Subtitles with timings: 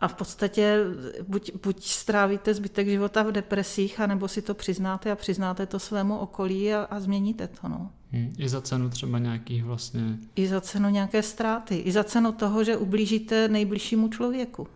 [0.00, 0.84] A v podstatě
[1.28, 6.18] buď, buď strávíte zbytek života v depresích, anebo si to přiznáte a přiznáte to svému
[6.18, 7.68] okolí a, a změníte to.
[7.68, 7.90] No.
[8.12, 10.00] Hmm, I za cenu třeba nějakých vlastně...
[10.36, 11.76] I za cenu nějaké ztráty.
[11.76, 14.66] I za cenu toho, že ublížíte nejbližšímu člověku.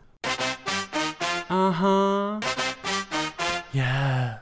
[1.49, 2.41] Aha.
[3.75, 4.41] Yeah.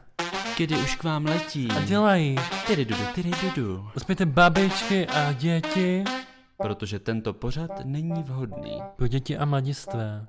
[0.57, 1.69] Kdy už k vám letí.
[1.71, 2.37] A dělají.
[2.67, 3.89] Tyry dudu, tyry dudu.
[3.97, 6.05] Uspějte babičky a děti
[6.63, 8.83] Protože tento pořad není vhodný.
[8.97, 10.27] pro děti a mladistvé.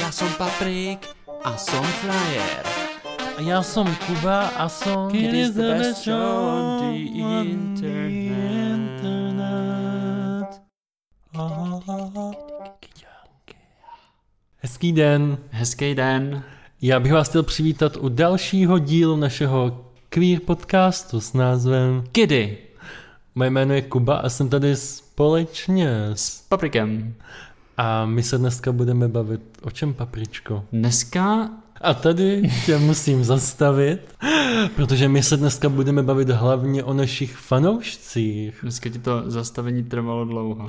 [0.00, 1.08] Já jsem Paprik
[1.44, 2.66] a jsem Flyer.
[3.36, 7.82] A já jsem Kuba a jsem It is the best show on the internet.
[14.56, 15.38] Hezký den.
[15.50, 16.44] Hezký den.
[16.82, 22.58] Já bych vás chtěl přivítat u dalšího dílu našeho queer podcastu s názvem Kdy?
[23.34, 26.40] Moje jméno je Kuba a jsem tady společně s...
[26.48, 27.14] Paprikem.
[27.76, 30.64] A my se dneska budeme bavit o čem, papričko?
[30.72, 31.50] Dneska
[31.80, 34.00] A tady tě musím zastavit,
[34.76, 38.58] protože my se dneska budeme bavit hlavně o našich fanoušcích.
[38.62, 40.66] Dneska ti to zastavení trvalo dlouho.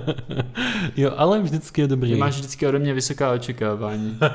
[0.96, 2.12] jo, ale vždycky je dobrý.
[2.12, 4.18] Ty máš vždycky ode mě vysoká očekávání.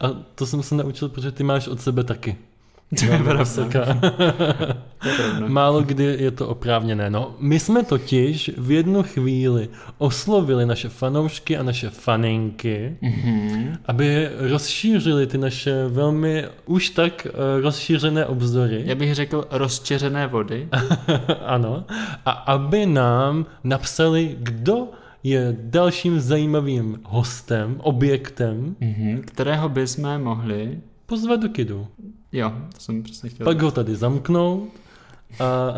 [0.00, 2.36] A to jsem se naučil, protože ty máš od sebe taky.
[2.98, 3.98] To je pravda.
[5.48, 7.10] Málo kdy je to oprávněné.
[7.10, 9.68] No, my jsme totiž v jednu chvíli
[9.98, 13.76] oslovili naše fanoušky a naše faninky, Mhm.
[13.86, 18.82] aby rozšířili ty naše velmi už tak eh, rozšířené obzory.
[18.86, 20.68] Já bych řekl rozčeřené vody.
[21.46, 21.84] ano.
[22.26, 24.88] A aby nám napsali, kdo
[25.22, 29.22] je dalším zajímavým hostem, objektem, Mhm.
[29.26, 30.80] Kterého bychom mohli...
[31.06, 31.86] pozvat do kidu.
[32.34, 33.44] Jo, to jsem přesně chtěl.
[33.44, 34.68] Pak ho tady zamknout
[35.40, 35.74] a,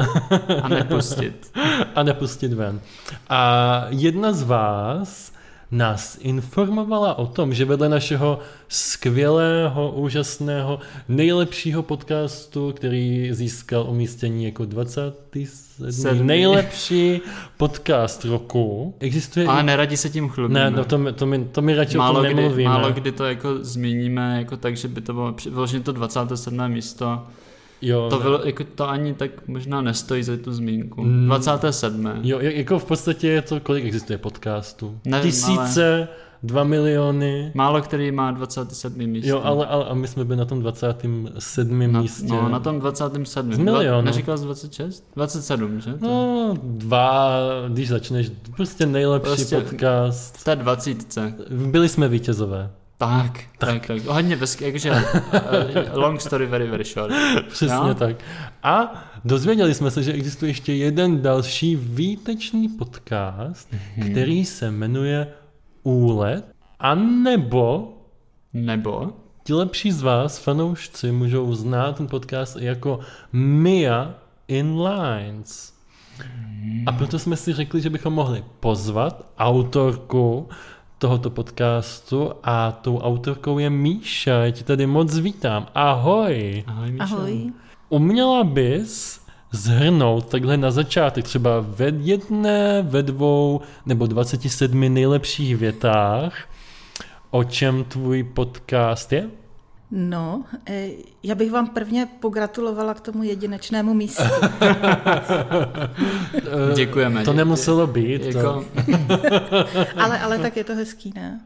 [0.63, 1.53] A nepustit.
[1.95, 2.81] a nepustit ven.
[3.29, 5.33] A jedna z vás
[5.71, 10.79] nás informovala o tom, že vedle našeho skvělého, úžasného,
[11.09, 15.93] nejlepšího podcastu, který získal umístění jako 27.
[15.93, 16.27] Sedmý.
[16.27, 17.21] nejlepší
[17.57, 19.63] podcast roku, existuje i...
[19.63, 20.61] neradi se tím chlubíme.
[20.61, 22.71] Ne, no to, mi- to, mi, to mi radši málo, o tom kdy, nemluvíme.
[22.71, 26.69] málo kdy to jako zmíníme, jako tak, že by to bylo vyloženě to 27.
[26.69, 27.23] místo.
[27.83, 31.03] Jo, To, bylo, jako, to ani tak možná nestojí za tu zmínku.
[31.03, 31.27] Mm.
[31.27, 32.11] 27.
[32.23, 34.99] Jo, jak- jako v podstatě je to, kolik existuje podcastů?
[35.05, 36.09] Nevím, Tisíce,
[36.43, 37.53] dva miliony.
[37.55, 39.07] Málo který má 27.
[39.07, 39.29] místo.
[39.31, 41.93] Jo, ale, ale a my jsme byli na tom 27.
[41.93, 42.27] na, místě.
[42.27, 43.53] No, na tom 27.
[43.55, 44.05] Z milionu.
[44.05, 45.05] Neříkal jsi 26?
[45.17, 45.93] 27, že?
[45.95, 47.31] To- No, dva,
[47.69, 50.37] když začneš, prostě nejlepší Prostě- podcast.
[50.37, 51.35] V té 20.
[51.51, 52.71] Byli jsme vítězové.
[52.99, 54.03] Tak, tak, tak.
[54.05, 54.99] Hodně bez, jakože uh,
[55.95, 57.13] long story very, very short.
[57.49, 57.95] Přesně Jo?
[57.95, 58.17] tak.
[58.63, 64.11] A dozvěděli jsme se, že existuje ještě jeden další výtečný podcast, Mhm.
[64.11, 65.27] který se jmenuje
[65.83, 66.45] Úlet,
[66.81, 67.93] a nebo
[68.53, 69.13] Nebo?
[69.45, 73.01] ti lepší z vás, fanoušci, můžou znát ten podcast jako
[73.33, 74.15] Mia
[74.49, 75.75] in Lines.
[76.87, 80.49] A proto jsme si řekli, že bychom mohli pozvat autorku
[80.99, 84.31] tohoto podcastu a tou autorkou je Míša.
[84.31, 85.67] Já ti tady moc vítám.
[85.75, 86.65] Ahoj.
[86.67, 87.05] Ahoj, Míšo.
[87.17, 87.53] Ahoj.
[87.89, 89.21] Uměla bys
[89.53, 96.49] zhrnout takhle na začátek, třeba ve jedné, ve dvou nebo 27 nejlepších větách,
[97.31, 99.31] o čem tvůj podcast je?
[99.91, 100.89] No, eh,
[101.23, 104.23] já bych vám prvně pogratulovala k tomu jedinečnému místu.
[106.75, 107.25] Děkujeme.
[107.25, 108.23] To nemuselo být.
[108.23, 108.65] Jako,
[109.97, 111.41] ale, ale tak je to hezký, ne?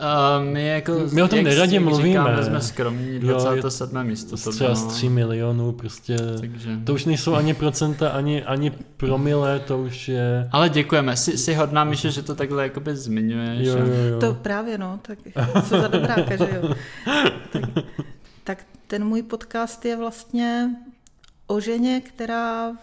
[0.00, 0.92] Uh, my jako...
[1.12, 2.08] My o tom neradě mluvíme.
[2.08, 4.04] Říkáme, jsme skromní, Jo, je 27.
[4.04, 4.36] místo.
[4.36, 6.16] to třeba z 3 milionů, prostě...
[6.40, 6.76] Takže...
[6.84, 10.48] To už nejsou ani procenta, ani, ani promile, to už je...
[10.52, 11.16] Ale děkujeme.
[11.16, 13.68] Jsi, jsi hodná, Míšo, že to takhle jakoby zmiňuješ.
[13.68, 14.20] Jo, jo, jo.
[14.20, 15.18] To právě, no, tak
[15.68, 16.74] co za dobráka, že jo.
[17.52, 17.62] Tak,
[18.44, 20.70] tak ten můj podcast je vlastně
[21.46, 22.74] o ženě, která eh,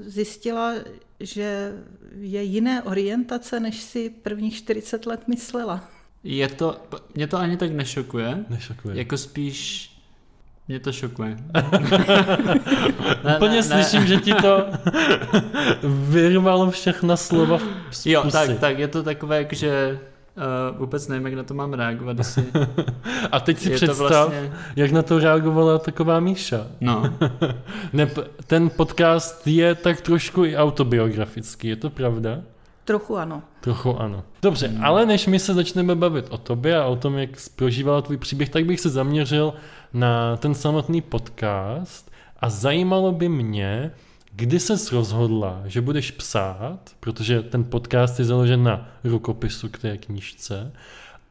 [0.00, 0.74] zjistila,
[1.20, 1.72] že
[2.20, 5.88] je jiné orientace, než si prvních 40 let myslela.
[6.28, 6.76] Je to,
[7.14, 8.98] mě to ani tak nešokuje, Nešokuje.
[8.98, 9.90] jako spíš
[10.68, 11.36] mě to šokuje.
[13.36, 14.66] Úplně slyším, že ti to
[16.08, 17.58] vyrvalo všechna slova
[17.90, 19.98] z Jo, tak, tak, je to takové, že
[20.70, 22.44] uh, vůbec nevím, jak na to mám reagovat, jestli
[23.32, 26.66] A teď si je představ, vlastně, jak na to reagovala taková Míša.
[26.80, 27.02] no,
[27.92, 28.10] Ne,
[28.46, 32.42] ten podcast je tak trošku i autobiografický, je to pravda?
[32.86, 33.42] Trochu ano.
[33.60, 34.22] Trochu ano.
[34.42, 34.84] Dobře, hmm.
[34.84, 38.48] ale než my se začneme bavit o tobě a o tom, jak prožívala tvůj příběh,
[38.48, 39.54] tak bych se zaměřil
[39.92, 42.10] na ten samotný podcast
[42.40, 43.92] a zajímalo by mě,
[44.38, 49.98] Kdy ses rozhodla, že budeš psát, protože ten podcast je založen na rukopisu k té
[49.98, 50.72] knížce,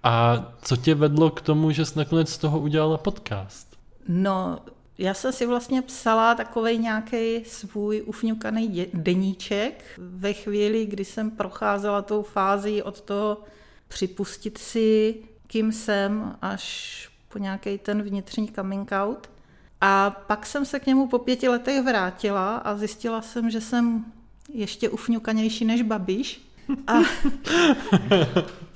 [0.04, 3.78] a co tě vedlo k tomu, že jsi nakonec z toho udělala podcast?
[4.08, 4.60] No,
[4.97, 12.01] já jsem si vlastně psala takový nějaký svůj ufňukaný deníček ve chvíli, kdy jsem procházela
[12.01, 13.44] tou fází od toho
[13.88, 15.15] připustit si,
[15.47, 19.30] kým jsem, až po nějaký ten vnitřní coming out.
[19.81, 24.06] A pak jsem se k němu po pěti letech vrátila a zjistila jsem, že jsem
[24.50, 26.44] ještě ufňukanější než Babiš.
[26.88, 26.94] A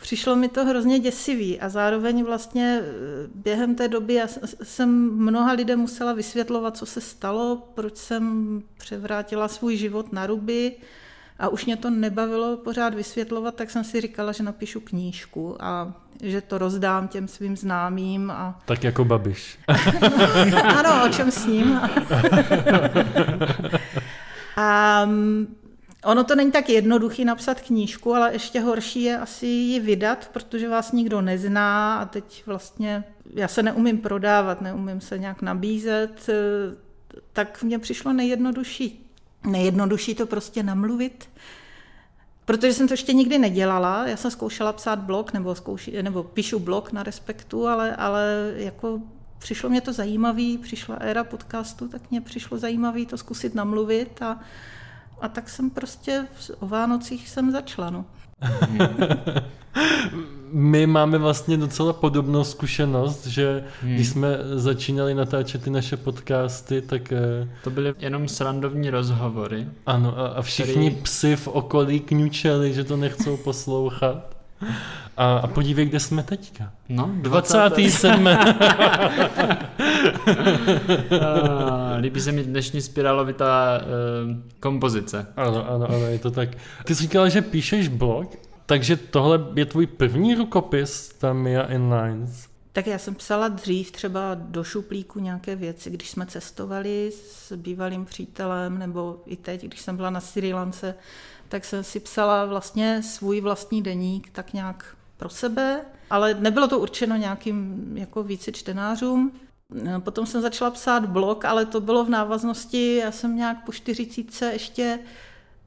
[0.02, 2.88] přišlo mi to hrozně děsivý a zároveň vlastně eh,
[3.36, 4.28] během té doby já
[4.64, 10.76] jsem mnoha lidem musela vysvětlovat, co se stalo, proč jsem převrátila svůj život na ruby
[11.40, 15.94] a už mě to nebavilo pořád vysvětlovat, tak jsem si říkala, že napíšu knížku a
[16.24, 19.60] že to rozdám těm svým známým a Tak jako Babiš.
[20.64, 21.82] ano, o čem s ním.
[24.62, 25.56] A mm,
[26.06, 30.70] ono to není tak jednoduchý napsat knížku, ale ještě horší je asi ji vydat, protože
[30.70, 33.04] vás nikdo nezná a teď vlastně
[33.34, 36.34] já se neumím prodávat, neumím se nějak nabízet, eh,
[37.34, 39.06] tak mně přišlo nejjednodušší.
[39.44, 41.30] Nejjednodušší to prostě namluvit,
[42.50, 46.60] Protože jsem to ještě nikdy nedělala, já jsem zkoušela psát blog, nebo, zkouši, nebo píšu
[46.60, 49.02] blog na Respektu, ale, ale jako
[49.40, 54.40] přišlo mě to zajímavý, přišla éra podcastu, tak mě přišlo zajímavý to zkusit namluvit a,
[55.22, 56.26] a tak jsem prostě
[56.60, 57.90] o Vánocích jsem začala.
[57.90, 58.06] No.
[60.52, 63.94] My máme vlastně docela podobnou zkušenost, že Hmm.
[63.94, 69.68] když jsme začínali natáčet ty naše podcasty, tak eh, To byly jenom srandovní rozhovory.
[69.86, 74.36] ano, a, a všichni Který- psy v okolí kňučeli, že to nechcou poslouchat.
[75.18, 76.72] A, a podívej, kde jsme teďka.
[76.90, 78.28] No, 27.
[78.28, 78.56] Ah,
[82.00, 85.28] líbí se mi dnešní spirálovitá uh, kompozice.
[85.36, 86.50] ano, ano, ano, je to tak.
[86.86, 88.36] Ty jsi říkala, že píšeš blog,
[88.66, 92.50] takže tohle je tvůj první rukopis, ta Mia Inlines.
[92.74, 98.06] Tak já jsem psala dřív třeba do šuplíku nějaké věci, když jsme cestovali s bývalým
[98.06, 100.96] přítelem, nebo i teď, když jsem byla na Sri Lance,
[101.50, 106.80] tak jsem si psala vlastně svůj vlastní deník tak nějak pro sebe, ale nebylo to
[106.80, 109.32] určeno nějakým jako více čtenářům.
[110.00, 114.54] Potom jsem začala psát blog, ale to bylo v návaznosti, já jsem nějak po 40
[114.54, 115.00] ještě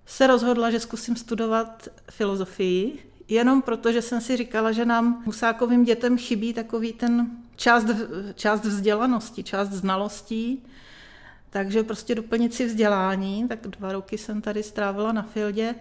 [0.07, 5.85] se rozhodla, že zkusím studovat filozofii, jenom proto, že jsem si říkala, že nám Husákovým
[5.85, 7.87] dětem chybí takový ten část,
[8.35, 10.65] část vzdělanosti, část znalostí,
[11.51, 15.75] takže prostě doplnit si vzdělání, tak dva roky jsem tady strávila na Fieldě,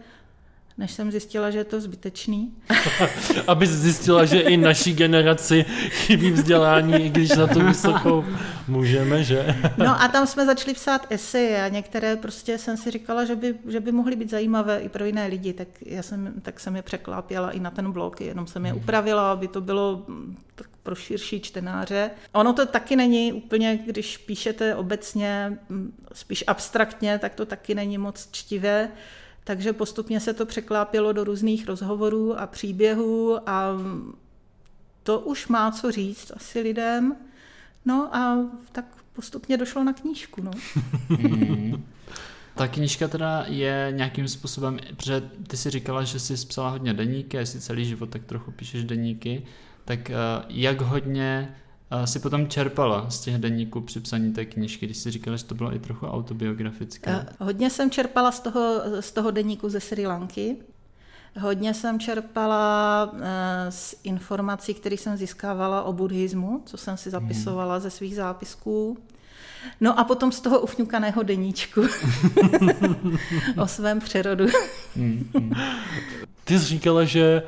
[0.78, 2.54] než jsem zjistila, že je to zbytečný.
[3.48, 8.26] Aby zjistila, že i naší generaci chybí vzdělání, i když na to vysokou
[8.68, 9.56] můžeme, že?
[9.78, 13.56] No a tam jsme začali psát eseje a některé prostě jsem si říkala, že by,
[13.68, 16.82] že by mohly být zajímavé i pro jiné lidi, tak, já jsem, tak jsem je
[16.82, 20.96] překlápěla i na ten blog, jenom jsem je upravila, aby to bylo mm, tak pro
[20.96, 22.12] širší čtenáře.
[22.32, 27.98] Ono to taky není úplně, když píšete obecně, mm, spíš abstraktně, tak to taky není
[27.98, 28.92] moc čtivé.
[29.44, 33.78] Takže postupně se to překlápělo do různých rozhovorů a příběhů a
[35.04, 37.16] to už má co říct asi lidem.
[37.86, 38.38] No a
[38.72, 40.42] tak postupně došlo na knížku.
[40.42, 40.52] No.
[42.56, 47.38] Ta knížka teda je nějakým způsobem, protože ty si říkala, že jsi psala hodně deníky,
[47.38, 49.44] jestli celý život tak trochu píšeš deníky,
[49.86, 50.16] tak eh,
[50.50, 51.56] jak hodně
[52.06, 55.56] si potom čerpala z těch deníků při psaní té knížky, když jsi říkala, že to
[55.56, 57.12] bylo i trochu autobiografické.
[57.12, 60.56] Eh, Hodně jsem čerpala z toho, z toho deníku ze Sri Lanky.
[61.40, 67.80] Hodně jsem čerpala eh, z informací, které jsem získávala o buddhismu, co jsem si zapisovala
[67.80, 68.98] ze svých zápisků.
[69.82, 71.82] No a potom z toho ufňukaného deníčku
[73.58, 74.46] o svém přerodu.
[74.96, 75.52] Hmm, hmm.
[76.44, 77.44] Ty jsi říkala, že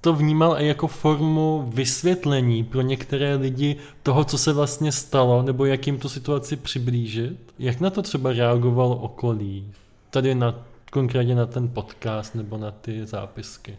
[0.00, 5.64] to vnímal i jako formu vysvětlení pro některé lidi toho, co se vlastně stalo, nebo
[5.64, 7.52] jak jim tu situaci přiblížit.
[7.58, 9.72] Jak na to třeba reagovalo okolí?
[10.10, 13.78] Tady na, konkrétně na ten podcast nebo na ty zápisky.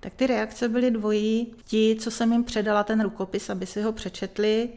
[0.00, 1.46] Tak ty reakce byly dvojí.
[1.66, 4.68] Ti, co jsem jim předala ten rukopis, aby si ho přečetli,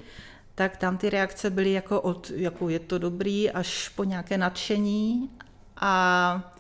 [0.56, 5.30] tak tam ty reakce byly jako od, jako je to dobrý, až po nějaké nadšení.
[5.78, 6.55] A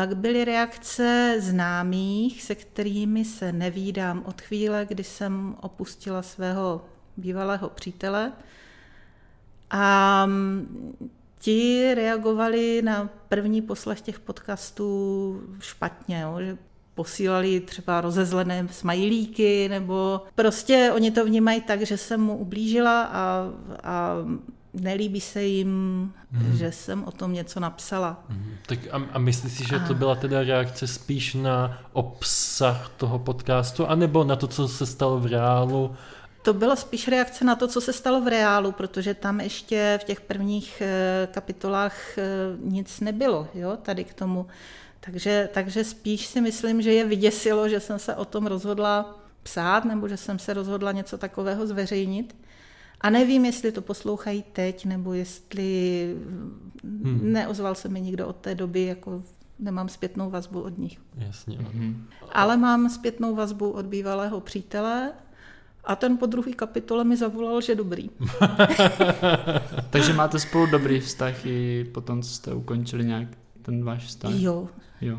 [0.00, 6.84] pak byly reakce známých, se kterými se nevídám od chvíle, kdy jsem opustila svého
[7.16, 8.32] bývalého přítele.
[9.70, 16.58] A mm, ti reagovali na první poslech těch podcastů špatně, jo, že
[16.94, 23.44] posílali třeba rozezlené smajlíky, nebo prostě oni to vnímají tak, že jsem mu ublížila a,
[23.82, 24.16] a
[24.74, 26.56] nelíbí se jim, hmm.
[26.56, 28.24] že jsem o tom něco napsala.
[28.28, 28.52] Mhm.
[28.66, 33.86] Tak a, a myslíš si, že to byla teda reakce spíš na obsah toho podcastu,
[33.86, 35.94] anebo na to, co se stalo v reálu?
[36.42, 40.04] To byla spíš reakce na to, co se stalo v reálu, protože tam ještě v
[40.04, 42.24] těch prvních eh, kapitolách eh,
[42.64, 44.46] nic nebylo, jo, tady k tomu.
[45.00, 49.84] Takže, takže spíš si myslím, že je vyděsilo, že jsem se o tom rozhodla psát,
[49.84, 52.36] nebo že jsem se rozhodla něco takového zveřejnit.
[53.00, 56.16] A nevím, jestli to poslouchají teď, nebo jestli
[56.84, 57.32] hmm.
[57.32, 59.22] neozval se mi nikdo od té doby, jako
[59.58, 60.98] nemám zpětnou vazbu od nich.
[61.16, 61.58] Jasně.
[61.58, 62.06] Hmm.
[62.32, 65.12] Ale mám zpětnou vazbu od bývalého přítele
[65.84, 68.10] a ten po druhý kapitole mi zavolal, že dobrý.
[69.90, 73.28] Takže máte spolu dobrý vztah i potom, co jste ukončili nějak
[73.62, 74.32] ten váš vztah?
[74.34, 74.68] Jo.
[75.00, 75.18] Jo.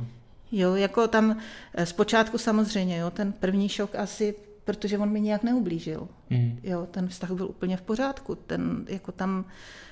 [0.52, 1.38] Jo, jako tam
[1.76, 4.36] eh, zpočátku samozřejmě, jo, ten první šok asi,
[4.72, 6.08] protože on mi nějak neublížil.
[6.30, 6.60] Mm.
[6.64, 8.36] Jo, ten vztah byl úplně v pořádku.
[8.36, 9.46] Ten, jako tam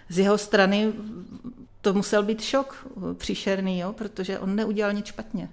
[0.09, 0.93] z jeho strany
[1.81, 5.49] to musel být šok příšerný, jo, protože on neudělal nic špatně.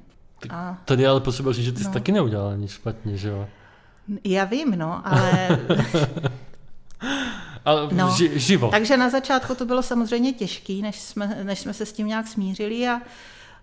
[0.50, 1.84] A, tady ale potřeba říct, že ty no.
[1.84, 3.48] jsi taky neudělal nic špatně, že jo?
[4.24, 5.48] Já vím, no, ale...
[7.64, 8.70] ale no, ži, život.
[8.70, 12.28] Takže na začátku to bylo samozřejmě těžké, než jsme, než jsme se s tím nějak
[12.28, 13.00] smířili a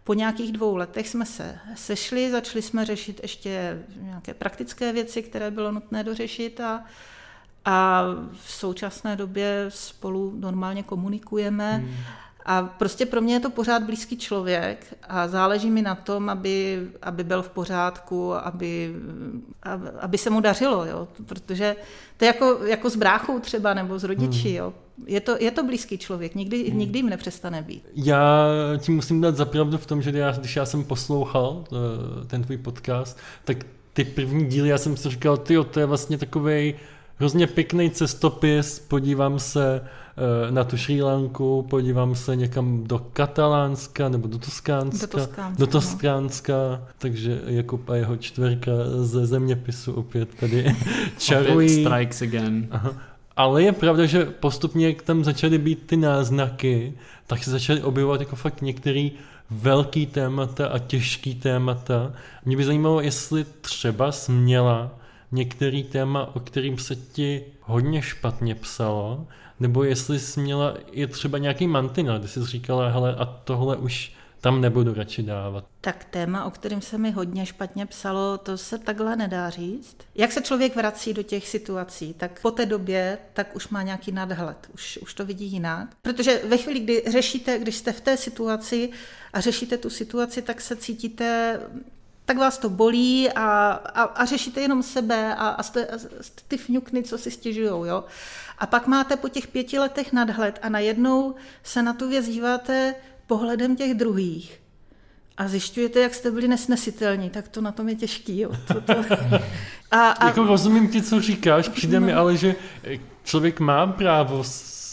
[0.03, 5.51] po nějakých dvou letech jsme se sešli, začali jsme řešit ještě nějaké praktické věci, které
[5.51, 6.83] bylo nutné dořešit a,
[7.65, 11.71] a v současné době spolu normálně komunikujeme.
[11.77, 11.95] Hmm.
[12.45, 16.87] A prostě pro mě je to pořád blízký člověk a záleží mi na tom, aby,
[17.01, 18.95] aby byl v pořádku, aby,
[19.99, 21.07] aby se mu dařilo, jo?
[21.25, 21.75] protože
[22.17, 24.57] to je jako, jako s bráchou třeba nebo s rodiči, hmm.
[24.57, 24.73] jo?
[25.05, 26.79] Je, to, je to blízký člověk, nikdy, hmm.
[26.79, 27.83] nikdy jim nepřestane být.
[27.95, 28.47] Já
[28.77, 32.57] ti musím dát zapravdu v tom, že já, když já jsem poslouchal eh, ten tvůj
[32.57, 33.57] podcast, tak
[33.93, 36.75] ty první díly, já jsem si říkal, ty to je vlastně takový
[37.23, 39.81] hrozně pěkný cestopis, podívám se
[40.17, 45.05] Eh, na tu Šrí Lanku, podívám se někam do Katalánska nebo do Toskánska.
[45.05, 46.87] Do Toskánska, do Toskánska no.
[46.97, 50.75] takže Jakub a jeho čtverka ze zeměpisu opět tady
[51.17, 51.69] čarují.
[51.69, 52.67] Opět strikes again.
[52.71, 52.93] Aha.
[53.37, 56.93] Ale je pravda, že postupně, jak tam začaly být ty náznaky,
[57.27, 59.11] tak se začaly objevovat jako fakt některý
[59.49, 62.13] velký témata a těžký témata.
[62.45, 64.91] Mě by zajímalo, jestli třeba směla
[65.33, 69.27] některý téma, o kterým se ti hodně špatně psalo,
[69.59, 74.13] nebo jestli jsi měla i třeba nějaký mantinel, kdy jsi říkala, hele, a tohle už
[74.41, 75.65] tam nebudu radši dávat.
[75.81, 79.97] Tak téma, o kterém se mi hodně špatně psalo, to se takhle nedá říct.
[80.15, 84.11] Jak se člověk vrací do těch situací, tak po té době tak už má nějaký
[84.11, 85.89] nadhled, už, už to vidí jinak.
[86.01, 88.89] Protože ve chvíli, kdy řešíte, když jste v té situaci
[89.33, 91.59] a řešíte tu situaci, tak se cítíte
[92.25, 96.41] tak vás to bolí a, a, a řešíte jenom sebe a, a jste, a jste
[96.47, 98.03] ty fňukny, co si stěžujou, jo.
[98.57, 102.95] A pak máte po těch pěti letech nadhled a najednou se na tu věc díváte
[103.27, 104.59] pohledem těch druhých
[105.37, 108.39] a zjišťujete, jak jste byli nesnesitelní, tak to na tom je těžký.
[108.39, 108.51] Jo.
[108.67, 108.93] To, to...
[109.91, 110.27] A, a...
[110.27, 112.05] Jako rozumím ti, co říkáš, přijde no.
[112.05, 112.55] mi ale, že
[113.23, 114.43] člověk má právo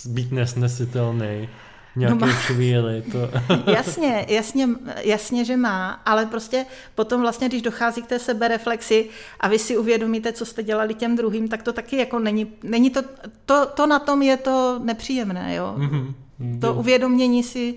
[0.06, 1.49] být nesnesitelný
[1.97, 2.32] nějaké no má...
[2.32, 3.02] chvíli.
[3.12, 3.18] To...
[3.70, 4.68] jasně, jasně,
[5.02, 9.09] jasně, že má, ale prostě potom vlastně, když dochází k té sebereflexi
[9.40, 12.90] a vy si uvědomíte, co jste dělali těm druhým, tak to taky jako není, není
[12.90, 13.02] to,
[13.47, 15.75] to, to na tom je to nepříjemné, jo.
[15.78, 16.14] Mm-hmm.
[16.61, 17.75] To uvědomění si,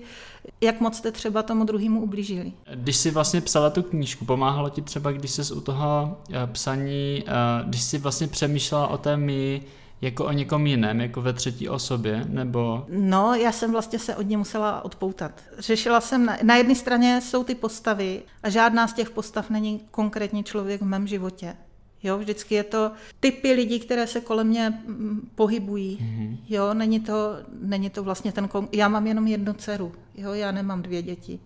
[0.60, 2.52] jak moc jste třeba tomu druhému ublížili.
[2.74, 7.24] Když jsi vlastně psala tu knížku, pomáhalo ti třeba, když jsi u toho eh, psaní,
[7.26, 7.32] eh,
[7.64, 9.62] když jsi vlastně přemýšlela o té my,
[10.04, 12.86] jako o někom jiném, jako ve třetí osobě, nebo...
[12.88, 15.42] No, já jsem vlastně se od ní musela odpoutat.
[15.58, 19.80] Řešila jsem, na, na jedné straně jsou ty postavy a žádná z těch postav není
[19.90, 21.56] konkrétní člověk v mém životě.
[22.02, 25.98] Jo, vždycky je to typy lidí, které se kolem mě mm, pohybují.
[25.98, 26.36] Mm-hmm.
[26.48, 28.48] Jo, není to, není to vlastně ten...
[28.72, 31.40] Já mám jenom jednu dceru, jo, já nemám dvě děti.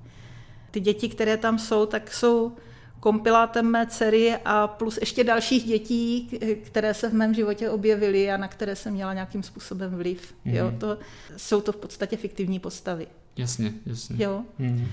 [0.71, 2.53] Ty děti, které tam jsou, tak jsou
[3.01, 6.31] kompilátem mé dcery a plus ještě dalších dětí,
[6.65, 10.35] které se v mém životě objevily a na které jsem měla nějakým způsobem vliv.
[10.45, 10.55] Mm.
[10.55, 10.99] Jo, to,
[11.37, 13.07] jsou to v podstatě fiktivní postavy.
[13.37, 14.25] Jasně, jasně.
[14.25, 14.43] Jo.
[14.59, 14.87] Mm.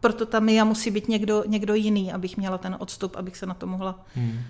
[0.00, 3.54] Proto tam já musí být někdo, někdo jiný, abych měla ten odstup, abych se na
[3.54, 4.40] to mohla, mm.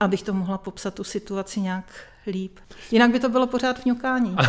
[0.00, 1.92] abych to mohla popsat tu situaci nějak
[2.26, 2.58] líp.
[2.90, 4.36] Jinak by to bylo pořád vňukání.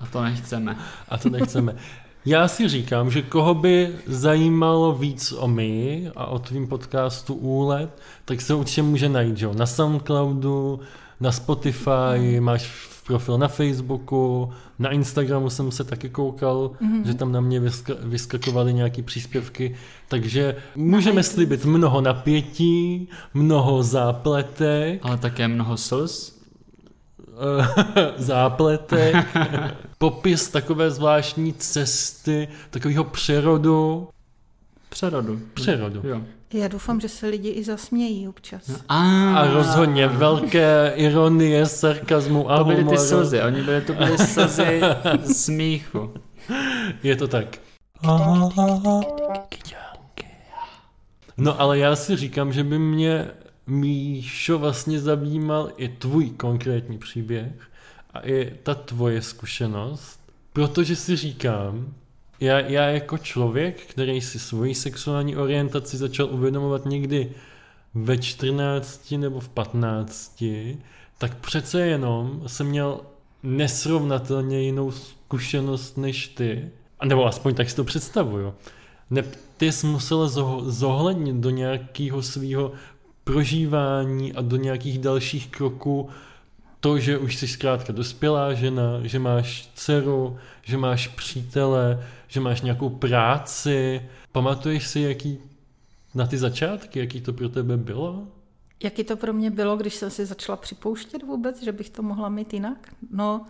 [0.00, 0.76] A to nechceme.
[1.08, 1.76] A to nechceme.
[2.26, 7.90] Já si říkám, že koho by zajímalo víc o my a o tvým podcastu Úlet,
[8.24, 9.48] tak se určitě může najít, že?
[9.54, 10.80] na Soundcloudu,
[11.20, 17.04] na Spotify, máš profil na Facebooku, na Instagramu jsem se taky koukal, mm-hmm.
[17.04, 19.76] že tam na mě vysk- vyskakovaly nějaké příspěvky,
[20.08, 25.00] takže můžeme slibit mnoho napětí, mnoho zápletek.
[25.02, 26.35] Ale také mnoho slz.
[28.16, 29.16] zápletek,
[29.98, 34.08] popis takové zvláštní cesty, takového přerodu.
[34.88, 35.40] Přerodu.
[35.54, 36.02] Přerodu.
[36.04, 36.22] Jo.
[36.52, 38.82] Já doufám, že se lidi i zasmějí občas.
[38.88, 44.18] A, A rozhodně velké ironie, sarkazmu a To byly ty slzy, oni byli, to byly
[44.18, 44.80] slzy
[45.32, 46.14] smíchu.
[47.02, 47.58] Je to tak.
[51.36, 53.30] No ale já si říkám, že by mě
[53.66, 57.52] Míšo vlastně zajímal i tvůj konkrétní příběh
[58.14, 60.20] a i ta tvoje zkušenost,
[60.52, 61.94] protože si říkám,
[62.40, 67.32] já, já jako člověk, který si svoji sexuální orientaci začal uvědomovat někdy
[67.94, 70.44] ve 14 nebo v 15,
[71.18, 73.00] tak přece jenom jsem měl
[73.42, 76.70] nesrovnatelně jinou zkušenost než ty.
[77.04, 78.54] Nebo aspoň tak si to představuju.
[79.10, 79.24] Ne,
[79.56, 82.72] ty jsi musel zoh- zohlednit do nějakého svého
[83.26, 86.08] prožívání a do nějakých dalších kroků
[86.80, 92.60] to, že už jsi zkrátka dospělá žena, že máš dceru, že máš přítele, že máš
[92.60, 94.02] nějakou práci.
[94.32, 95.38] Pamatuješ si, jaký
[96.14, 98.26] na ty začátky, jaký to pro tebe bylo?
[98.82, 102.28] Jaký to pro mě bylo, když jsem si začala připouštět vůbec, že bych to mohla
[102.28, 102.94] mít jinak?
[103.10, 103.46] No,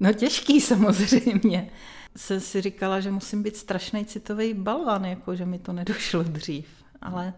[0.00, 1.70] no těžký samozřejmě.
[2.16, 6.66] Jsem si říkala, že musím být strašný citový balvan, jako že mi to nedošlo dřív.
[7.02, 7.34] Ale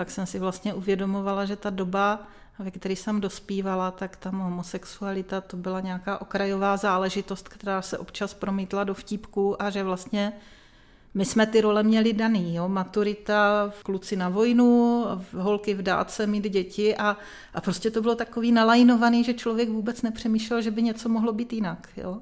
[0.00, 2.22] pak jsem si vlastně uvědomovala, že ta doba,
[2.58, 8.34] ve které jsem dospívala, tak tam homosexualita to byla nějaká okrajová záležitost, která se občas
[8.34, 10.32] promítla do vtípku a že vlastně
[11.14, 12.68] my jsme ty role měli daný, jo?
[12.68, 15.04] maturita, kluci na vojnu,
[15.36, 17.16] holky v dáce mít děti a,
[17.54, 21.52] a prostě to bylo takový nalajnovaný, že člověk vůbec nepřemýšlel, že by něco mohlo být
[21.52, 21.88] jinak.
[21.96, 22.18] Jo?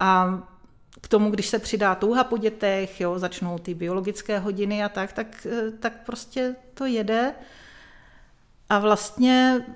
[0.00, 0.42] A
[1.00, 5.12] k tomu, když se přidá touha po dětech, jo, začnou ty biologické hodiny a tak,
[5.12, 5.46] tak,
[5.80, 7.34] tak prostě to jede.
[8.68, 9.66] A vlastně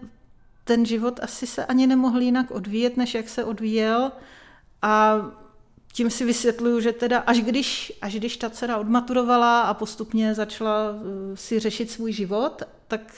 [0.65, 4.13] ten život asi se ani nemohl jinak odvíjet, než jak se odvíjel.
[4.83, 5.17] A
[5.93, 10.95] tím si vysvětluju, že teda až když, až když ta dcera odmaturovala a postupně začala
[11.35, 13.15] si řešit svůj život, tak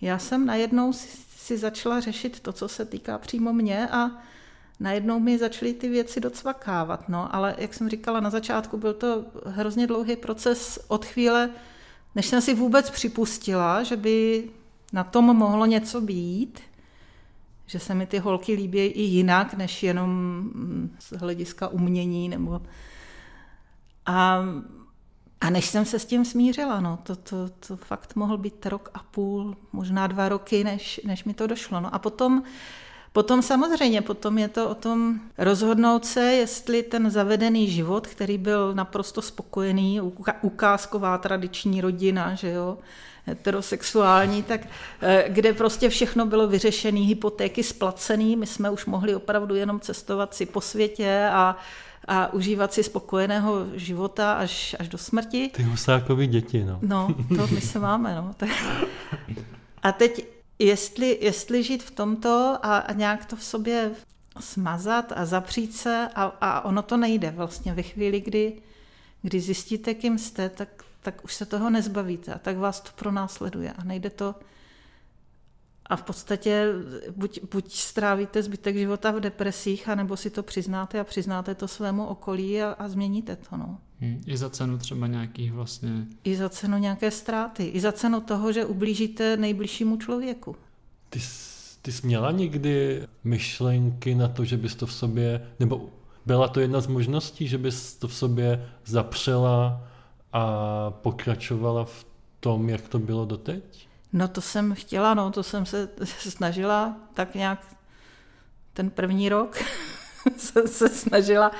[0.00, 4.10] já jsem najednou si, si začala řešit to, co se týká přímo mě a
[4.82, 7.08] najednou mi začaly ty věci docvakávat.
[7.08, 11.50] No, ale jak jsem říkala na začátku, byl to hrozně dlouhý proces od chvíle,
[12.14, 14.48] než jsem si vůbec připustila, že by
[14.92, 16.60] na tom mohlo něco být,
[17.66, 20.42] že se mi ty holky líbí i jinak, než jenom
[20.98, 22.28] z hlediska umění.
[22.28, 22.62] Nebo...
[24.06, 24.42] A,
[25.40, 28.90] a než jsem se s tím smířila, no, to, to, to fakt mohl být rok
[28.94, 31.80] a půl, možná dva roky, než, než mi to došlo.
[31.80, 32.42] No a potom
[33.12, 38.74] Potom samozřejmě, potom je to o tom rozhodnout se, jestli ten zavedený život, který byl
[38.74, 40.00] naprosto spokojený,
[40.42, 42.78] ukázková tradiční rodina, že jo,
[43.26, 44.60] heterosexuální, tak
[45.28, 50.46] kde prostě všechno bylo vyřešené, hypotéky splacené, my jsme už mohli opravdu jenom cestovat si
[50.46, 51.56] po světě a,
[52.08, 55.50] a užívat si spokojeného života až, až do smrti.
[55.54, 56.78] Ty husákovi děti, no.
[56.82, 58.34] No, to my se máme, no.
[59.82, 60.31] A teď
[60.62, 63.90] jestli, jestli žít v tomto a, a nějak to v sobě
[64.40, 67.74] smazat a zapřít se a, a ono to nejde vlastně.
[67.74, 68.62] Ve chvíli, kdy,
[69.22, 70.68] kdy zjistíte, kým jste, tak,
[71.02, 74.34] tak už se toho nezbavíte a tak vás to pronásleduje a nejde to
[75.92, 76.66] a v podstatě
[77.16, 82.06] buď, buď strávíte zbytek života v depresích, anebo si to přiznáte a přiznáte to svému
[82.06, 83.56] okolí a, a změníte to.
[83.56, 83.78] No.
[84.00, 86.06] Hmm, I za cenu třeba nějakých vlastně...
[86.24, 87.64] I za cenu nějaké ztráty.
[87.64, 90.56] I za cenu toho, že ublížíte nejbližšímu člověku.
[91.10, 95.88] Ty, jsi- ty jsi měla někdy myšlenky na to, že bys to v sobě, nebo
[96.26, 99.88] byla to jedna z možností, že bys to v sobě zapřela
[100.32, 102.06] a pokračovala v
[102.40, 103.91] tom, jak to bylo doteď?
[104.12, 107.76] No to jsem chtěla, no to jsem se snažila tak nějak
[108.72, 109.64] ten první rok
[110.36, 111.52] jsem se snažila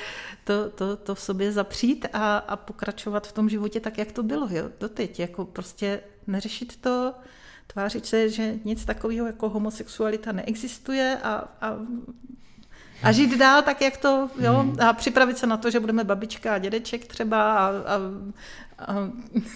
[0.44, 4.22] to, to, to v sobě zapřít a, a pokračovat v tom životě tak, jak to
[4.22, 7.14] bylo, jo, doteď, jako prostě neřešit to,
[7.66, 11.76] tvářit se, že nic takového jako homosexualita neexistuje a, a,
[13.02, 16.54] a žít dál tak, jak to, jo, a připravit se na to, že budeme babička
[16.54, 17.98] a dědeček třeba a, a,
[18.88, 19.08] a,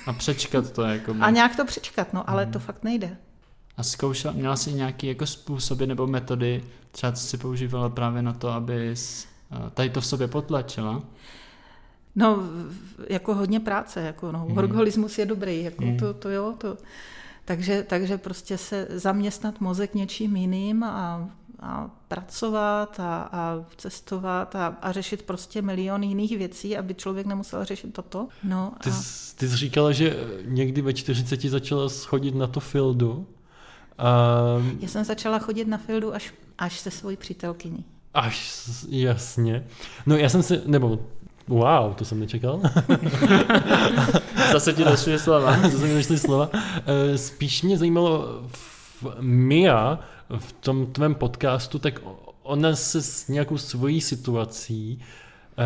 [0.07, 1.15] A přečkat to jako...
[1.21, 3.17] a nějak to přečkat, no, ale to fakt nejde.
[3.77, 8.33] A zkoušela, měla jsi nějaký jako způsoby nebo metody, třeba co si používala právě na
[8.33, 8.95] to, aby
[9.75, 11.03] tady to v sobě potlačila?
[12.15, 12.39] No,
[13.09, 15.97] jako hodně práce, jako no, workoholismus je dobrý, jako Mm.
[15.97, 16.77] to, to jo, to.
[17.45, 21.29] Takže, takže prostě se zaměstnat mozek něčím jiným a,
[21.61, 27.65] a pracovat a, a cestovat a, a řešit prostě milion jiných věcí, aby člověk nemusel
[27.65, 28.29] řešit toto.
[28.45, 32.61] No Ty, a jsi- ty jsi říkala, že někdy ve 40 začala schodit na to
[32.61, 33.27] fildu
[33.99, 34.07] A
[34.81, 37.85] Já jsem začala chodit na fildu až, až se svojí přítelkyní.
[38.15, 38.53] až
[38.89, 39.65] jasně.
[40.07, 40.99] No já jsem si, nebo
[41.49, 42.61] wow, to jsem nečekal.
[44.53, 45.57] Zase ti došly slova.
[45.57, 46.51] to se mi došly slova.
[46.55, 49.99] Eh, Spíš mě zajímalo v Mia
[50.39, 52.01] v tom tvém podcastu, tak
[52.43, 55.63] ona se s nějakou svojí situací eh,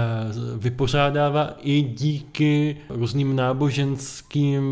[0.58, 4.62] vypořádává i díky různým náboženským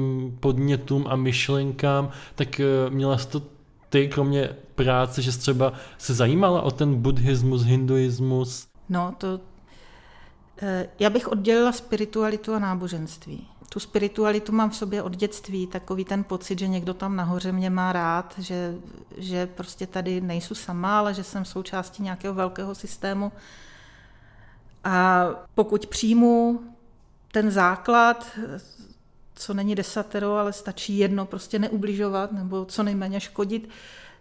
[0.40, 3.42] podnětům a myšlenkám, tak eh, měla jsi to
[3.90, 8.66] ty, kromě práce, že jsi třeba se zajímala o ten buddhismus, hinduismus?
[8.88, 9.40] No, to...
[10.62, 13.46] eh, Já bych oddělila spiritualitu a náboženství.
[13.70, 17.70] Tu spiritualitu mám v sobě od dětství, takový ten pocit, že někdo tam nahoře mě
[17.70, 18.74] má rád, že,
[19.16, 23.32] že prostě tady nejsou sama, ale že jsem součástí nějakého velkého systému.
[24.84, 26.60] A pokud přijmu
[27.32, 28.26] ten základ,
[29.34, 33.68] co není desatero, ale stačí jedno, prostě neubližovat nebo co nejméně škodit,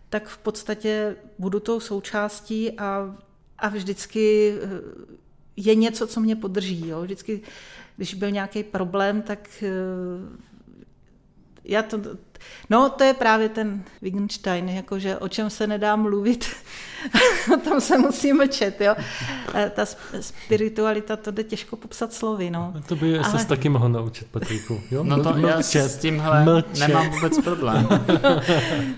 [0.10, 3.16] tak v podstatě budu tou součástí a,
[3.58, 4.68] a vždycky eh,
[5.56, 6.88] je něco, co mě podrží.
[6.88, 7.02] Jo?
[7.02, 7.42] Vždycky,
[7.98, 9.68] když byl nějaký problém, tak eh,
[11.64, 11.98] já to,
[12.70, 16.46] no to je právě ten Wittgenstein, jakože o čem se nedá mluvit,
[17.54, 18.96] o tom se musí mlčet, jo.
[19.54, 22.74] Eh, Ta sp- spiritualita, to jde těžko popsat slovy, no.
[22.88, 24.82] To by Ale- se taky mohl naučit, Patriku.
[24.92, 25.04] Jo?
[25.04, 25.92] No to já Mlčet.
[25.92, 26.80] s tímhle Mlčet.
[26.88, 27.88] nemám vůbec problém.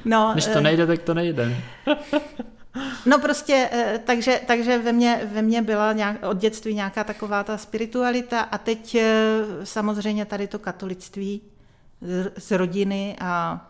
[0.06, 1.58] no Když eh, to nejde, tak to nejde.
[3.06, 7.44] No prostě, eh, takže, takže ve, mně, ve mně byla nějak, od dětství nějaká taková
[7.44, 11.42] ta spiritualita a teď eh, samozřejmě tady to katolictví
[12.38, 13.66] z- rodiny a,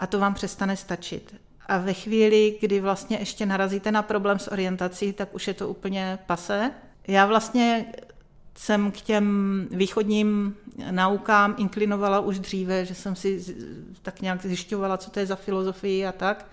[0.00, 1.34] a to vám přestane stačit.
[1.66, 5.68] A ve chvíli, kdy vlastně ještě narazíte na problém s orientací, tak už je to
[5.68, 6.70] úplně pase.
[7.08, 7.86] Já vlastně
[8.56, 10.56] jsem k těm východním
[10.90, 13.44] naukám inklinovala už dříve, že jsem si
[14.02, 16.46] tak nějak zjišťovala, co to je za filozofii a tak.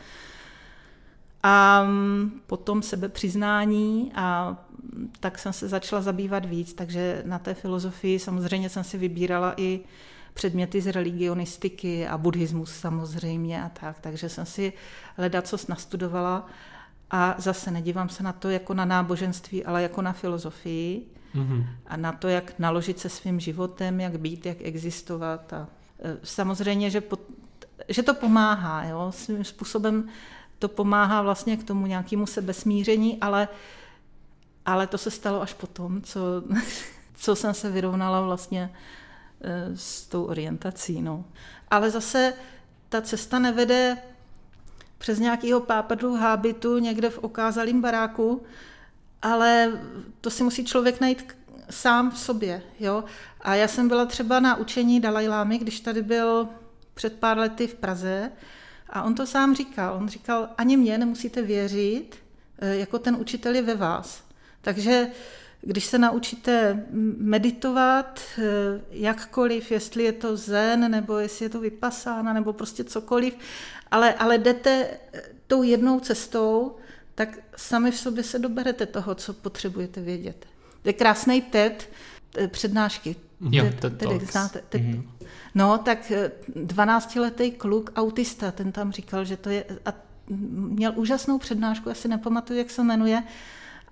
[1.43, 4.57] A mm, potom sebepřiznání a
[4.93, 9.53] mm, tak jsem se začala zabývat víc, takže na té filozofii samozřejmě jsem si vybírala
[9.57, 9.79] i
[10.33, 14.73] předměty z religionistiky a buddhismus samozřejmě a tak, takže jsem si
[15.17, 16.45] hledat, co nastudovala
[17.11, 21.65] a zase nedívám se na to jako na náboženství, ale jako na filozofii Mhm.
[21.87, 25.53] a na to, jak naložit se svým životem, jak být, jak existovat.
[25.53, 25.67] A
[26.03, 27.19] e, samozřejmě, že, pot,
[27.89, 29.11] že to pomáhá, jo?
[29.15, 30.09] svým způsobem
[30.59, 33.47] to pomáhá vlastně k tomu nějakému sebesmíření, ale,
[34.65, 36.19] ale to se stalo až potom, co,
[37.13, 38.73] co jsem se vyrovnala vlastně
[39.41, 41.01] e, s tou orientací.
[41.01, 41.25] No.
[41.71, 42.33] Ale zase
[42.89, 43.97] ta cesta nevede
[44.97, 48.43] přes nějakého pápadlu hábitu někde v okázalém baráku,
[49.21, 49.79] ale
[50.21, 51.35] to si musí člověk najít
[51.69, 52.61] sám v sobě.
[52.79, 53.03] Jo?
[53.41, 56.49] A já jsem byla třeba na učení Dalajlámy, když tady byl
[56.93, 58.31] před pár lety v Praze
[58.89, 59.95] a on to sám říkal.
[59.97, 62.15] On říkal, ani mě nemusíte věřit,
[62.59, 64.23] eh, jako ten učitel je ve vás.
[64.61, 65.07] Takže
[65.61, 66.83] když se naučíte
[67.17, 68.41] meditovat eh,
[68.91, 73.33] jakkoliv, jestli je to zen, nebo jestli je to vypasána, nebo prostě cokoliv,
[73.91, 76.75] ale, ale jdete eh, tou jednou cestou,
[77.15, 80.45] tak sami v sobě se doberete toho, co potřebujete vědět.
[80.81, 81.89] To je krásný TED,
[82.47, 83.15] přednášky.
[83.51, 84.31] Jo, TED, TED Talks.
[84.31, 84.61] znáte?
[84.69, 85.09] TED, Mhm.
[85.55, 86.11] No, tak
[86.55, 89.93] 12-letý kluk, autista, ten tam říkal, že to je, a
[90.69, 93.23] měl úžasnou přednášku, já si nepamatuju, jak se jmenuje,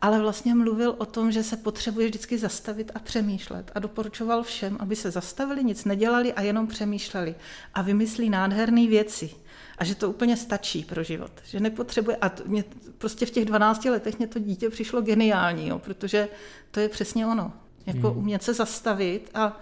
[0.02, 3.72] ale vlastně mluvil o tom, že se potřebuje vždycky zastavit a přemýšlet.
[3.76, 7.36] A doporučoval všem, aby se zastavili, nic nedělali a jenom přemýšleli.
[7.74, 9.30] A vymyslí nádherné věci.
[9.78, 11.32] A že to úplně stačí pro život.
[11.46, 12.18] Že nepotřebuje.
[12.18, 12.64] A to mě,
[12.98, 16.30] prostě v těch 12 letech mě to dítě přišlo geniální, jo, protože
[16.72, 17.54] to je přesně ono.
[17.86, 18.18] Jako Hmm.
[18.18, 19.60] umět se zastavit a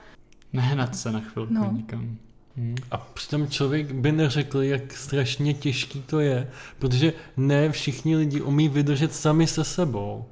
[0.53, 1.71] Nehnat se na chvilku No.
[1.75, 2.17] nikam.
[2.57, 2.75] Hmm.
[2.91, 6.47] A přitom člověk by neřekl, jak strašně těžký to je,
[6.79, 10.25] protože ne všichni lidi umí vydržet sami se sebou.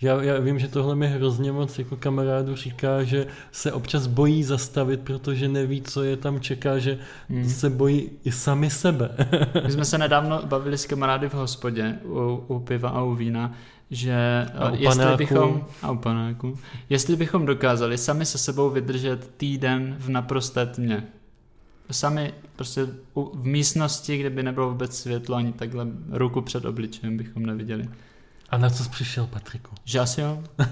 [0.00, 4.44] Já, já vím, že tohle mi hrozně moc jako kamarádu říká, že se občas bojí
[4.44, 7.48] zastavit, protože neví, co je tam čeká, že Hmm.
[7.48, 9.10] se bojí i sami sebe.
[9.64, 13.52] My jsme se nedávno bavili s kamarády v hospodě u, u piva a u vína,
[13.90, 15.18] že A u eh, jestli panáku.
[15.18, 16.58] bychom, a u panáku,
[16.90, 21.02] jestli bychom dokázali sami se sebou vydržet týden v naprosté tmě.
[21.90, 27.46] Sami prostě v místnosti, kde by nebylo vůbec světlo, ani takhle ruku před obličejem bychom
[27.46, 27.88] neviděli.
[28.50, 29.74] A na co jsi přišel, Patriku?
[29.84, 30.42] Že asi jo?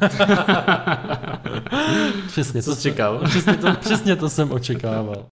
[2.26, 3.18] Přesně Co to jsi jsem- čekal?
[3.24, 5.26] Přesně to, přesně to jsem očekával.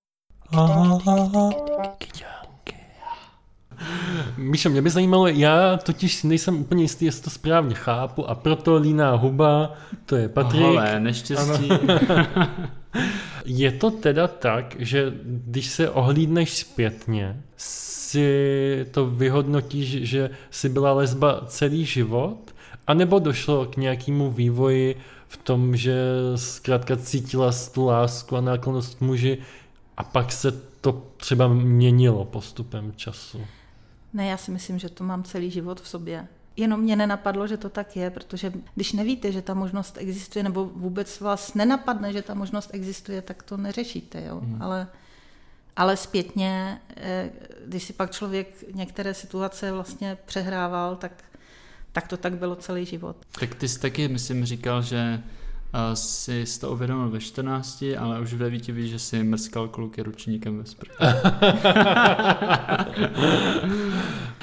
[4.37, 8.77] Míšo, mě by zajímalo, já totiž nejsem úplně jistý, jestli to správně chápu a proto
[8.77, 9.73] líná huba,
[10.07, 10.63] to je Patrik.
[10.63, 11.69] Holé, neštěstí.
[13.45, 20.93] Je to teda tak, že když se ohlídneš zpětně, si to vyhodnotíš, že jsi byla
[20.93, 22.55] lesba celý život,
[22.87, 24.97] anebo došlo k nějakému vývoji
[25.29, 25.95] v tom, že
[26.37, 29.39] zkrátka cítila tu lásku a náklonost k muži
[29.97, 33.41] a pak se to třeba měnilo postupem času.
[34.13, 36.29] Ne, já si myslím, že to mám celý život v sobě.
[36.57, 40.65] Jenom mě nenapadlo, že to tak je, protože když nevíte, že ta možnost existuje, nebo
[40.65, 44.25] vůbec vás nenapadne, že ta možnost existuje, tak to neřešíte.
[44.25, 44.41] Jo?
[44.41, 44.63] Hmm.
[44.63, 44.87] Ale,
[45.77, 47.31] ale zpětně, eh,
[47.67, 51.13] když si pak člověk některé situace vlastně přehrával, tak,
[51.93, 53.17] tak to tak bylo celý život.
[53.41, 55.23] Tak ty jsi taky, myslím, říkal, že
[55.95, 60.59] si to uvědomil ve 14, ale už v 9 víš, že si mrskal kluky ručníkem
[60.59, 61.05] ve sprchu.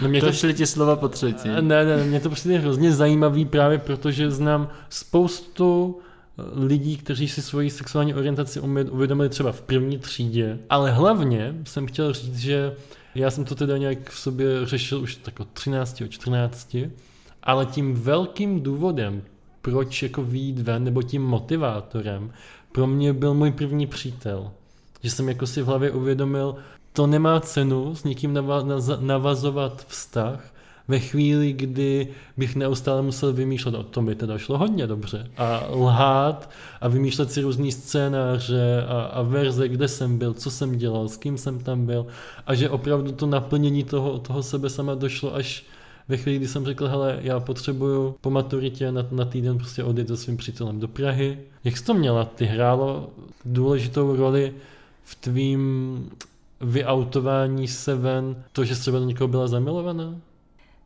[0.01, 1.49] No mě to to, šly ti slova po třetí.
[1.61, 7.41] ne, ne, mě to přijde hrozně zajímavý právě protože znám spoustu eh, lidí, kteří si
[7.41, 8.59] svoji sexuální orientaci
[8.91, 12.75] uvědomili třeba v první třídě, ale hlavně jsem chtěl říct, že
[13.15, 16.77] já jsem to teda nějak v sobě řešil už tak od 13, od 14,
[17.43, 19.21] ale tím velkým důvodem,
[19.61, 22.31] proč jako výjít ven, nebo tím motivátorem,
[22.71, 24.51] pro mě byl můj první přítel.
[25.03, 26.55] Že jsem jako si v hlavě uvědomil,
[26.93, 28.39] to nemá cenu s někým
[28.99, 30.53] navazovat vztah
[30.87, 35.63] ve chvíli, kdy bych neustále musel vymýšlet, o tom by teda šlo hodně dobře, a
[35.69, 36.49] lhát
[36.81, 41.17] a vymýšlet si různý scénáře a, a verze, kde jsem byl, co jsem dělal, s
[41.17, 42.05] kým jsem tam byl
[42.47, 45.65] a že opravdu to naplnění toho, toho sebe sama došlo až
[46.09, 50.07] ve chvíli, kdy jsem řekl, hele, já potřebuju po maturitě na, na týden prostě odjet
[50.07, 51.39] se svým přítelem do Prahy.
[51.63, 52.25] Jak jsi to měla?
[52.25, 53.09] Ty hrálo
[53.45, 54.53] důležitou roli
[55.03, 56.09] v tvým
[56.61, 60.15] vyautování se ven, to, že třeba do někoho byla zamilovaná?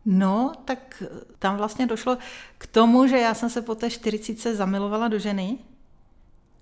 [0.06, 1.04] No, tak
[1.40, 2.18] tam vlastně došlo
[2.58, 5.58] k tomu, že já jsem se po té 40 zamilovala do ženy,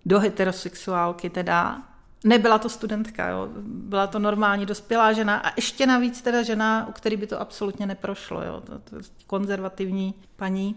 [0.05, 1.90] do heterosexuálky teda.
[2.23, 3.49] Nebyla to studentka, jo.
[3.63, 7.85] byla to normální dospělá žena a ještě navíc teda žena, u který by to absolutně
[7.85, 8.43] neprošlo.
[8.43, 8.61] Jo.
[8.61, 10.75] To, to je konzervativní paní.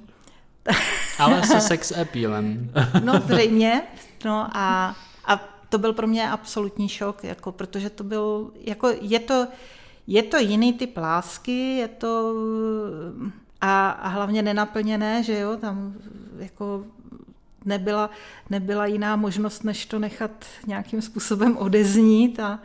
[1.18, 2.70] Ale se sex appealem.
[3.04, 3.82] No zřejmě.
[4.24, 5.36] No a, a
[5.68, 9.46] to byl pro mě absolutní šok, jako, protože to byl, jako je to,
[10.06, 12.34] je to jiný typ lásky, je to
[13.60, 15.94] a, a hlavně nenaplněné, že jo, tam
[16.38, 16.84] jako
[17.64, 18.10] nebyla,
[18.50, 20.30] nebyla jiná možnost, než to nechat
[20.66, 22.58] nějakým způsobem odeznít a,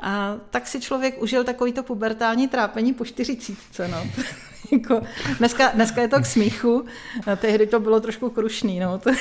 [0.00, 4.06] a tak si člověk užil takovýto pubertální trápení po čtyřicítce, no.
[4.72, 5.02] jako,
[5.38, 6.84] dneska, dneska je to k smíchu,
[7.32, 8.98] a tehdy to bylo trošku krušný, no.
[8.98, 9.10] To,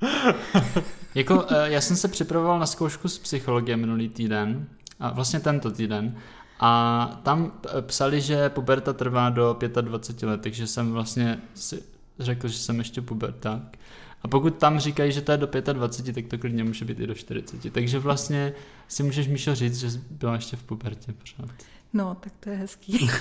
[1.14, 4.66] Jako, eh, já jsem se připravoval na zkoušku z psychologie minulý týden,
[5.00, 6.16] a vlastně tento týden,
[6.60, 11.82] a tam eh, psali, že puberta trvá do 25 let, takže jsem vlastně si
[12.18, 13.78] řekl, že jsem ještě puberták.
[14.22, 17.06] A pokud tam říkají, že to je do 25, tak to klidně může být i
[17.06, 17.72] do 40.
[17.72, 18.52] Takže vlastně
[18.88, 21.50] si můžeš, Míšo, říct, že jsi byla ještě v pubertě pořád.
[21.92, 23.08] no, tak to je hezký.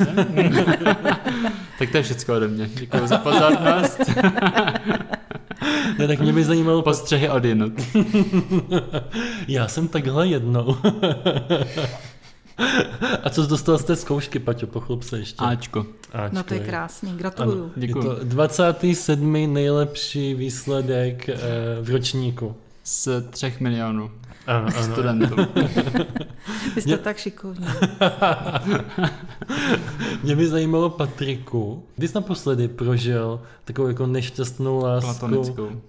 [1.80, 2.70] Tak to je všechno ode mě.
[2.74, 4.00] Děkuji za pozornost.
[6.00, 7.74] Ne, tak mě by zajímalo, Postřehy od jinut.
[9.48, 10.78] já jsem takhle jednou.
[13.24, 15.46] A co dostal z té zkoušky, Paťo, pochlub se ještě.
[15.46, 15.86] Ačko.
[16.14, 17.64] Áčko No to je krásný, gratuluju.
[17.64, 18.04] Ano, je Děkuju.
[18.04, 19.54] to 27.
[19.54, 21.38] nejlepší výsledek eh,
[21.82, 22.56] v ročníku.
[22.84, 24.12] Z třech milionů
[24.48, 24.94] Ano, ano.
[24.94, 25.36] studentů.
[26.76, 27.68] Vy jste tak šikovní.
[30.24, 35.10] Mě by zajímalo, Patriku, kdy jsi naposledy prožil takovou jako nešťastnou lásku?
[35.10, 35.82] Platonickou.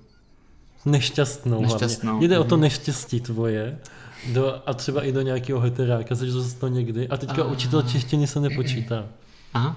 [0.85, 2.29] Nešťastnou, Nešťastnou, hlavně.
[2.29, 2.63] Jde o to mhm.
[2.63, 3.79] neštěstí tvoje.
[4.33, 7.09] Do, a třeba i do nějakého heteráka, zažil jsi to někdy.
[7.09, 7.53] A teďka Ah.
[7.53, 9.05] učitel češtiny se nepočítá.
[9.55, 9.77] Aha.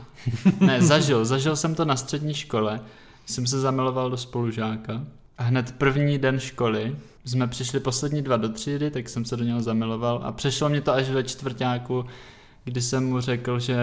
[0.60, 1.26] Ne, zažil.
[1.26, 2.80] Zažil jsem to na střední škole.
[3.26, 5.02] Jsem se zamiloval do spolužáka.
[5.38, 9.44] A hned první den školy jsme přišli poslední dva do třídy, tak jsem se do
[9.44, 12.06] něho zamiloval a přešlo mě to až ve čtvrtáku,
[12.64, 13.78] kdy jsem mu řekl, že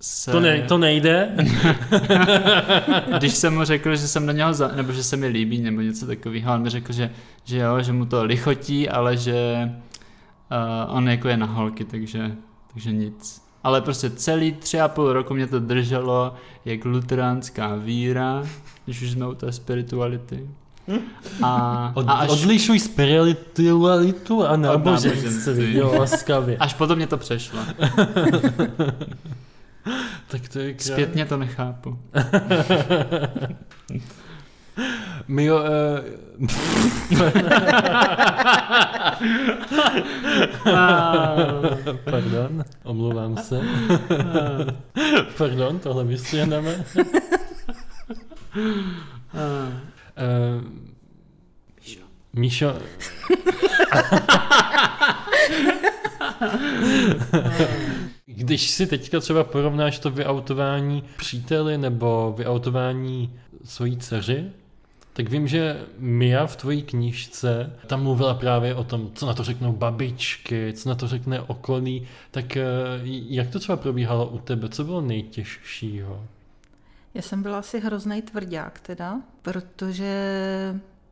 [0.00, 0.32] se...
[0.32, 1.36] To, ne, to nejde?
[3.18, 5.80] Když jsem mu řekl, že jsem do něho, za, nebo že se mi líbí, nebo
[5.80, 7.10] něco takového, on mi řekl, že,
[7.44, 9.70] že jo, že mu to lichotí, ale že
[10.50, 12.32] uh, on jako je na holky, takže,
[12.72, 13.42] takže nic.
[13.64, 16.34] Ale prostě celý tři a půl roku mě to drželo
[16.64, 18.42] jak luteránská víra,
[18.84, 20.50] když už jsme u té spirituality.
[21.42, 25.76] A, Od, a až, odlišuj spiritualitu a náboženství, náboženství.
[25.76, 26.56] jo, laskavě.
[26.56, 27.60] až potom mě to přešlo.
[30.30, 30.92] Tak to je krásné.
[30.94, 31.98] Zpětně to nechápu.
[35.28, 36.02] My jo, eh,
[42.04, 43.60] pardon, omlouvám se.
[45.38, 46.84] pardon, tohle vystřihneme.
[50.16, 50.60] Eh,
[52.32, 52.76] Míšo...
[58.26, 64.44] Když si teďka třeba porovnáš to vyautování příteli nebo vyautování svojí dceři,
[65.18, 69.44] tak vím, že Mia v tvojí knížce tam mluvila právě o tom, co na to
[69.44, 72.08] řeknou babičky, co na to řekne okolí.
[72.30, 72.64] Tak eh,
[73.04, 74.68] jak to třeba probíhalo u tebe?
[74.68, 76.24] Co bylo nejtěžšího?
[77.14, 80.14] Já jsem byla asi hrozný tvrdák teda, protože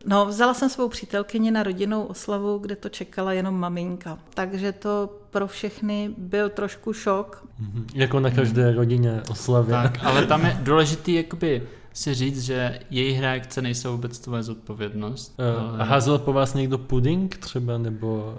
[0.07, 4.19] No, vzala jsem svou přítelkyni na rodinnou oslavu, kde to čekala jenom maminka.
[4.35, 7.47] Takže to pro všechny byl trošku šok.
[7.59, 7.87] Mhm.
[7.95, 9.73] Jako na každé rodině oslavě.
[9.73, 11.62] Tak, ale tam je důležitý jakoby
[11.97, 15.35] si říct, že jejich reakce nejsou vůbec tvoje zodpovědnost.
[15.39, 18.39] Eh, ale- A házel po vás někdo puding třeba, nebo...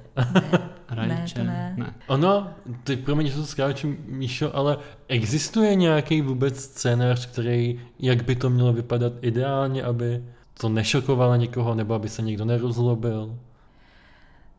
[0.90, 1.74] Rajče, Ne, to ne.
[1.78, 1.94] ne.
[2.08, 2.48] Ono,
[2.84, 8.50] ty promiň, že to skáču, Míšo, ale existuje nějaký vůbec scénář, který, jak by to
[8.50, 10.24] mělo vypadat ideálně, aby
[10.60, 13.36] to nešokovalo někoho, nebo aby se někdo nerozlobil?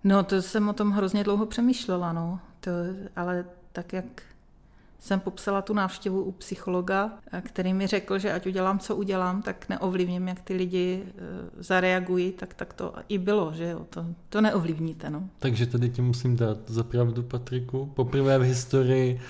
[0.05, 2.41] No, to jsem o tom hrozně dlouho přemýšlela, no.
[2.61, 2.71] To,
[3.17, 4.05] ale tak, jak
[4.99, 9.43] jsem popsala tu návštěvu u psychologa, a který mi řekl, že ať udělám, co udělám,
[9.43, 11.13] tak neovlivním, jak ty lidi eh,
[11.59, 15.29] zareagují, tak, tak to i bylo, že jo, to, to neovlivníte, no.
[15.39, 17.93] Takže tady ti musím dát za pravdu, Patriku.
[17.95, 19.21] Poprvé v historii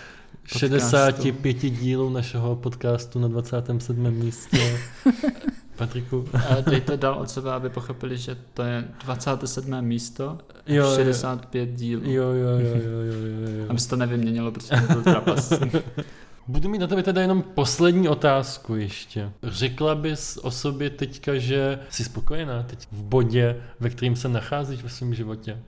[0.42, 0.58] Podcastu.
[0.58, 4.10] 65 dílů našeho podcastu na 27.
[4.10, 4.78] místě.
[5.78, 6.24] Patriku.
[6.50, 9.82] A dej to dál od sebe, aby pochopili, že to je 27.
[9.82, 10.96] místo, Jo, jo.
[10.96, 12.02] 65 dílů.
[12.04, 13.66] Jo, jo, jo, jo, jo, jo, jo.
[13.68, 15.52] Aby se to nevyměnilo, protože to byl trapas.
[16.48, 19.30] Budu mít na tebe teda jenom poslední otázku ještě.
[19.42, 24.82] Řekla bys o sobě teďka, že jsi spokojená teď v bodě, ve kterým se nacházíš
[24.82, 25.58] ve svém životě?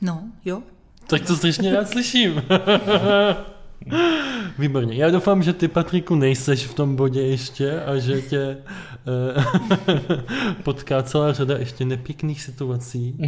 [0.00, 0.62] No, jo.
[1.06, 2.42] Tak to strašně rád slyším.
[4.58, 4.96] Výborně.
[4.96, 8.56] Já doufám, že ty, Patriku, nejseš v tom bodě ještě a že tě
[9.06, 9.44] eh,
[10.62, 13.18] potká celá řada ještě nepěkných situací,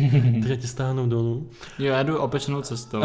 [0.40, 1.50] které tě stáhnou dolů.
[1.78, 3.02] Jo, já jdu opačnou cestou.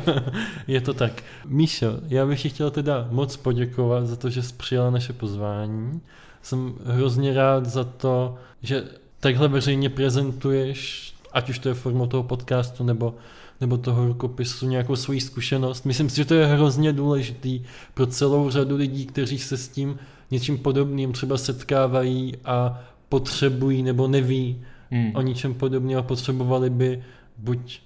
[0.66, 1.22] Je to tak.
[1.46, 6.00] Míšo, já bych ti chtěl teda moc poděkovat za to, že jsi přijala naše pozvání.
[6.42, 8.84] Jsem hrozně rád za to, že
[9.20, 13.14] takhle veřejně prezentuješ, ať už to je formou toho podcastu nebo,
[13.62, 15.84] nebo toho rukopisu, nějakou svoji zkušenost.
[15.84, 17.62] Myslím si, že to je hrozně důležitý
[17.94, 19.98] pro celou řadu lidí, kteří se s tím
[20.30, 24.60] něčím podobným třeba setkávají a potřebují nebo neví
[24.92, 25.10] Hmm.
[25.14, 27.02] o ničem podobného a potřebovali by
[27.38, 27.80] buď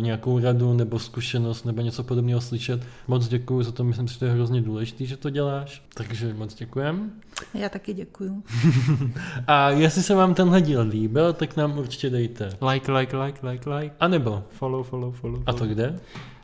[0.00, 2.86] nějakou radu nebo zkušenost nebo něco podobného slyšet.
[3.08, 6.34] Moc děkuji za to, myslím si, že to je hrozně důležité, že to děláš, takže
[6.34, 7.10] moc děkujem.
[7.54, 8.42] Já taky děkuju.
[9.46, 12.48] A jestli se vám tenhle díl líbil, tak nám určitě dejte.
[12.72, 13.94] Like, like, like, like, like.
[14.00, 15.42] A nebo, Follow, follow, follow.
[15.46, 16.00] a to kde?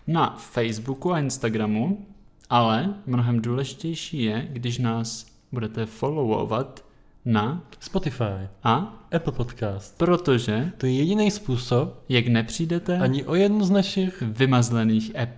[0.06, 2.06] Na Facebooku a Instagramu,
[2.50, 6.84] ale mnohem důležitější je, když nás budete followovat
[7.24, 9.98] na Spotify, a Apple Podcast.
[9.98, 15.28] protože, To je jediný způsob, jak nepřijdete ani o jednu z našich vymazlených ep-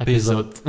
[0.00, 0.62] epizod.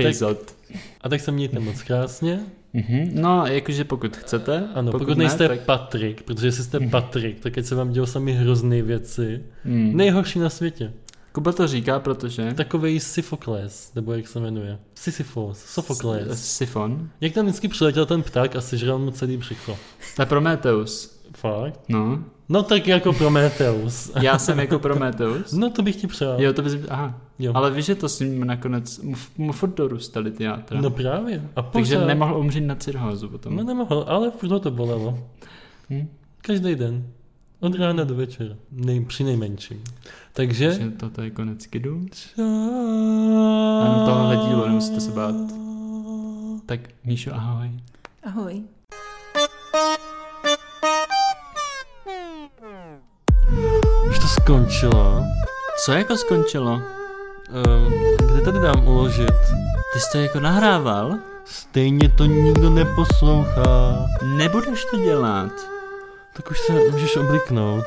[0.00, 0.54] epizod.
[1.00, 2.40] A tak se mějte moc krásně.
[2.72, 3.10] Mhm.
[3.14, 4.68] No, jakože pokud chcete.
[4.74, 5.60] Ano, pokud, ne, nejste tak...
[5.60, 9.42] Patrik, protože jestli jste Patrik, tak ať se vám dějou sami hrozný věci.
[9.64, 9.96] Hmm.
[9.96, 10.92] Nejhorší na světě.
[11.34, 12.54] Kuba to říká, protože...
[12.54, 14.78] Takový Syfokles, nebo jak se jmenuje.
[14.94, 16.44] Sisyphos, Sofokles.
[16.56, 17.08] Sifon.
[17.20, 19.76] Jak tam vždycky přiletěl ten pták a sežral mu celý břicho.
[20.16, 21.20] To je Prometheus.
[21.36, 21.80] Fakt?
[21.88, 22.24] No.
[22.48, 24.12] No tak jako Prometheus.
[24.22, 25.52] Já jsem jako Prometheus.
[25.52, 26.42] No to bych ti přál.
[26.42, 26.76] Jo, to bys...
[26.88, 27.20] Aha.
[27.38, 27.52] Jo.
[27.54, 28.98] Ale víš, že to s ním nakonec...
[28.98, 30.80] Mu, mu furt dorůstaly ty játra.
[30.80, 31.42] No právě.
[31.56, 32.06] A Takže pořád.
[32.06, 33.56] nemohl umřít na cirhózu potom.
[33.56, 35.18] No nemohl, ale furt to bolelo.
[35.90, 36.08] Hm?
[36.42, 37.06] Každý den.
[37.64, 38.54] Od rána do večera.
[38.70, 39.84] Nej, při nejmenším.
[40.32, 40.68] Takže...
[40.68, 42.06] Takže toto je konec kidu.
[43.84, 45.34] Jenom tohle dílo, nemusíte se bát.
[46.66, 47.70] Tak Míšo, ahoj.
[48.22, 48.62] Ahoj.
[54.10, 55.22] Už to skončilo.
[55.84, 56.72] Co jako skončilo?
[56.74, 57.92] Um,
[58.32, 59.40] kde tady dám uložit?
[59.92, 61.14] Ty jsi to jako nahrával?
[61.44, 64.06] Stejně to nikdo neposlouchá.
[64.36, 65.73] Nebudeš to dělat.
[66.36, 67.84] Tak už se můžeš obliknout.